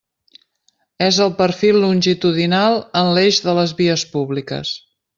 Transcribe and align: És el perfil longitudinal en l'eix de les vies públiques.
És 1.07 1.19
el 1.25 1.35
perfil 1.41 1.77
longitudinal 1.85 2.81
en 3.03 3.13
l'eix 3.19 3.45
de 3.49 3.57
les 3.63 3.79
vies 3.83 4.09
públiques. 4.19 4.77